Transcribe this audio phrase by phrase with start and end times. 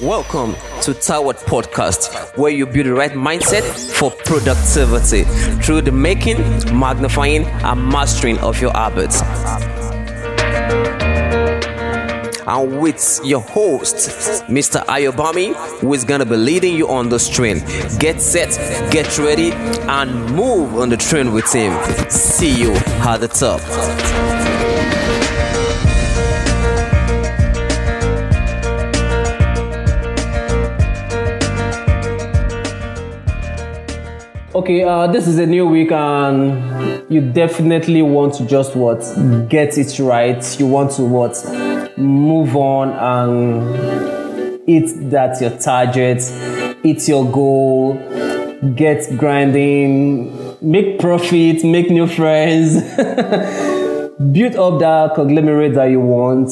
[0.00, 3.64] Welcome to Towered Podcast, where you build the right mindset
[3.98, 5.24] for productivity
[5.64, 6.38] through the making,
[6.78, 9.22] magnifying, and mastering of your habits.
[12.46, 13.96] And with your host,
[14.48, 14.84] Mr.
[14.86, 17.58] Ayobami, who is going to be leading you on this train.
[17.98, 18.50] Get set,
[18.92, 21.72] get ready, and move on the train with him.
[22.08, 22.72] See you
[23.02, 24.35] at the top.
[34.56, 39.00] Okay, uh, this is a new week, and you definitely want to just what
[39.50, 40.58] get it right.
[40.58, 41.36] You want to what
[41.98, 46.22] move on and hit that your target,
[46.82, 47.96] hit your goal,
[48.74, 52.76] get grinding, make profit, make new friends,
[54.32, 56.48] build up that conglomerate that you want.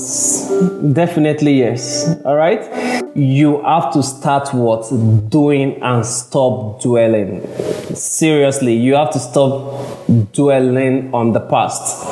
[0.93, 2.15] Definitely yes.
[2.27, 2.84] All right.
[3.15, 4.89] You have to start what
[5.29, 7.47] doing and stop dwelling.
[7.95, 12.05] Seriously, you have to stop dwelling on the past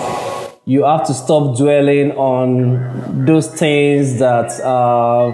[0.65, 5.33] you have to stop dwelling on those things that uh,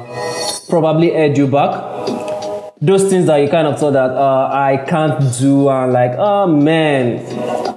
[0.68, 2.06] probably held you back.
[2.80, 6.46] Those things that you kind of thought that uh, I can't do, and like, oh
[6.46, 7.18] man,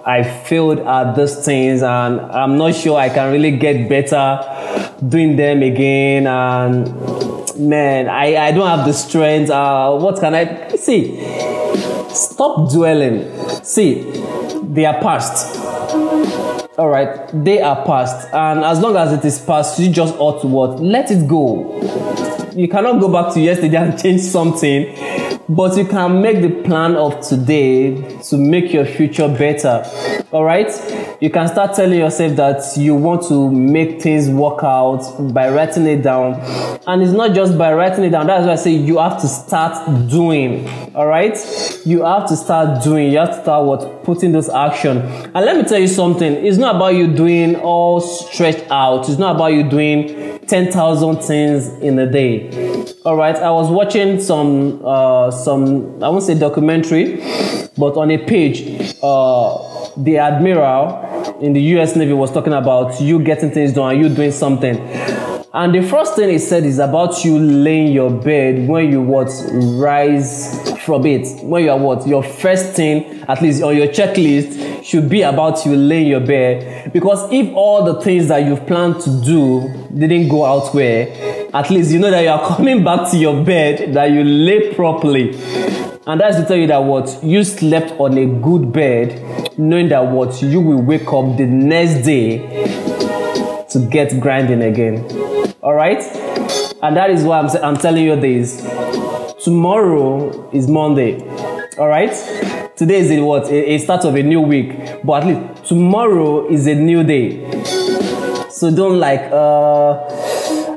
[0.06, 4.40] I failed at those things, and I'm not sure I can really get better
[5.06, 6.28] doing them again.
[6.28, 6.88] And
[7.58, 9.50] man, I, I don't have the strength.
[9.50, 11.20] Uh, what can I see?
[12.10, 13.32] Stop dwelling.
[13.64, 14.04] See,
[14.64, 15.60] they are past
[16.78, 20.42] all right they are past and as long as it is past you just ought
[20.42, 21.78] to what let it go
[22.56, 24.96] you cannot go back to yesterday and change something
[25.50, 29.84] but you can make the plan of today to make your future better
[30.32, 30.72] all right
[31.22, 35.86] you can start telling yourself that you want to make things work out by writing
[35.86, 36.34] it down.
[36.88, 38.26] And it's not just by writing it down.
[38.26, 41.38] That's why i say you have to start doing all right?
[41.86, 43.12] You have to start doing.
[43.12, 44.04] You have to start what?
[44.04, 44.98] Putting those action.
[44.98, 46.34] And let me tell you something.
[46.46, 49.08] It's not about you doing all stretched out.
[49.08, 52.86] It's not about you doing 10,000 things in a day.
[53.06, 53.36] All right?
[53.36, 57.18] I was watching some uh some i won't say documentary
[57.78, 59.58] but on a page uh
[59.98, 61.11] the admiral
[61.42, 64.78] in the US Navy was talking about you getting things done you doing something.
[65.54, 69.30] And the first thing he said is about you laying your bed when you what
[69.52, 71.44] rise from it.
[71.44, 75.66] When you are what your first thing, at least on your checklist, should be about
[75.66, 76.94] you laying your bed.
[76.94, 81.70] Because if all the things that you've planned to do didn't go out well, at
[81.70, 85.32] least you know that you are coming back to your bed, that you lay properly.
[86.08, 90.06] And that's to tell you that what you slept on a good bed, knowing that
[90.08, 92.40] what you will wake up the next day
[93.70, 95.06] to get grinding again.
[95.62, 96.02] All right?
[96.82, 98.62] And that is why I'm, I'm telling you this.
[99.44, 101.20] Tomorrow is Monday.
[101.78, 102.12] All right?
[102.76, 103.46] Today is a, what?
[103.50, 105.04] A, a start of a new week.
[105.04, 107.46] But at least tomorrow is a new day.
[108.50, 110.08] So don't like, uh,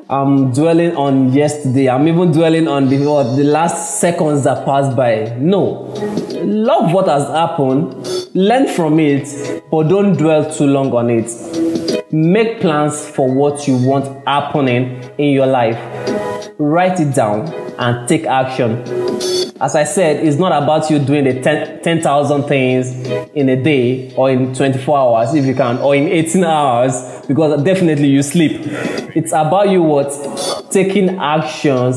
[0.09, 1.89] I'm dwelling on yesterday.
[1.89, 5.35] I'm even dwelling on the what, the last seconds that passed by.
[5.39, 5.93] No.
[6.33, 12.13] Love what has happened, learn from it, but don't dwell too long on it.
[12.13, 15.79] Make plans for what you want happening in your life.
[16.59, 18.83] Write it down and take action.
[19.61, 22.91] As I said, it's not about you doing the 10,000 10, things
[23.35, 27.63] in a day or in 24 hours if you can, or in 18 hours because
[27.63, 28.61] definitely you sleep.
[29.15, 30.13] It's about you what?
[30.71, 31.97] Taking actions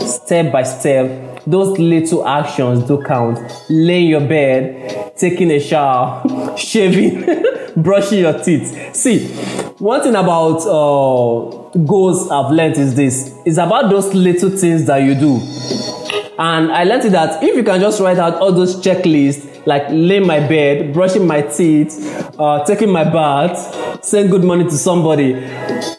[0.00, 1.27] step by step.
[1.48, 3.38] Those little actions do count.
[3.70, 6.22] Laying your bed, taking a shower,
[6.58, 7.24] shaving,
[7.76, 8.94] brushing your teeth.
[8.94, 9.28] See,
[9.78, 13.34] one thing about uh, goals I've learned is this.
[13.46, 15.97] It's about those little things that you do.
[16.38, 20.24] And I learned that if you can just write out all those checklists, like laying
[20.24, 21.98] my bed, brushing my teeth,
[22.38, 25.32] uh, taking my bath, saying good morning to somebody,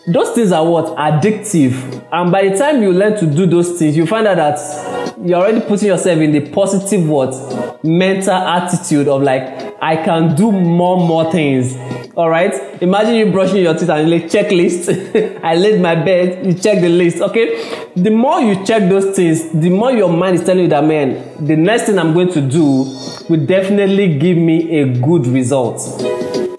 [0.08, 0.96] those things are what?
[0.98, 2.08] Addictive.
[2.14, 5.40] And by the time you learn to do those things, you find out that you're
[5.40, 7.84] already putting yourself in the positive what?
[7.84, 11.76] Mental attitude of like, I can do more, more things.
[12.20, 12.54] All right.
[12.82, 15.40] Imagine you brushing your teeth and like checklist.
[15.42, 16.46] I laid my bed.
[16.46, 17.22] You check the list.
[17.22, 17.88] Okay.
[17.96, 21.46] The more you check those things, the more your mind is telling you that man,
[21.46, 22.94] the next thing I'm going to do
[23.30, 25.80] will definitely give me a good result.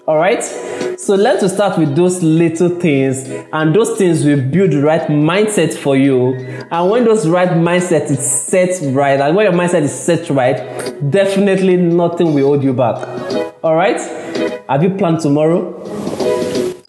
[0.07, 0.43] All right.
[0.97, 5.07] So learn to start with those little things, and those things will build the right
[5.09, 6.33] mindset for you.
[6.71, 10.57] And when those right mindset is set right, and when your mindset is set right,
[11.11, 13.40] definitely nothing will hold you back.
[13.63, 13.99] All right?
[14.67, 15.79] Have you planned tomorrow?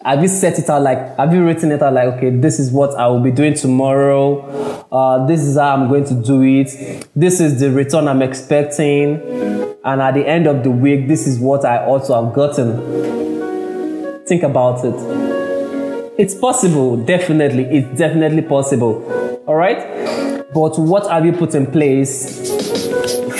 [0.05, 2.71] have you set it out like have you written it out like okay this is
[2.71, 4.41] what i will be doing tomorrow.
[4.91, 7.07] Uh, this is how i'm going to do it.
[7.15, 9.21] This is the return i'm expecting.
[9.85, 14.25] And at the end of the week this is what i also have gotten.
[14.25, 14.95] Think about it.
[16.17, 16.97] It's possible.
[16.97, 17.63] Definitely.
[17.65, 19.03] It's definitely possible.
[19.47, 19.79] All right?
[20.53, 22.62] But what have you put in place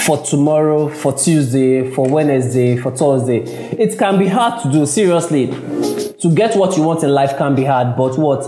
[0.06, 3.40] for tomorrow, for Tuesday, for Wednesday, for Thursday.
[3.40, 5.48] It can be hard to do, seriously.
[5.48, 8.44] To get what you want in life can be hard, but what?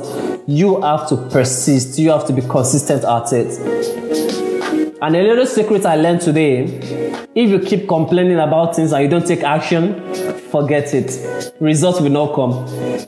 [0.47, 3.57] You have to persist, you have to be consistent at it.
[5.01, 6.63] And a little secret I learned today
[7.35, 9.93] if you keep complaining about things and you don't take action,
[10.55, 11.53] forget it.
[11.59, 12.65] Results will not come.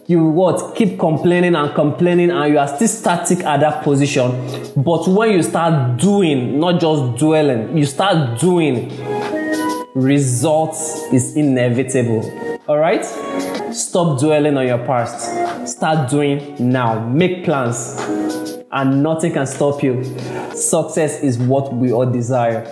[0.08, 0.76] You what?
[0.76, 4.32] Keep complaining and complaining, and you are still static at that position.
[4.76, 8.92] But when you start doing, not just dwelling, you start doing,
[9.96, 12.22] results is inevitable.
[12.68, 13.06] All right?
[13.74, 15.18] Stop dwelling on your past.
[15.68, 17.08] Start doing now.
[17.08, 17.96] Make plans,
[18.72, 20.04] and nothing can stop you.
[20.54, 22.66] Success is what we all desire.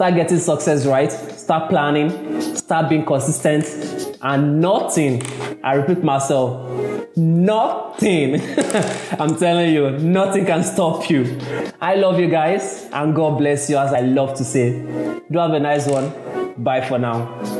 [0.00, 1.12] Start getting success right.
[1.12, 2.40] Start planning.
[2.56, 3.66] Start being consistent.
[4.22, 5.22] And nothing,
[5.62, 6.66] I repeat myself,
[7.18, 8.40] nothing,
[9.20, 11.38] I'm telling you, nothing can stop you.
[11.82, 14.70] I love you guys, and God bless you, as I love to say.
[15.30, 16.10] Do have a nice one.
[16.56, 17.59] Bye for now.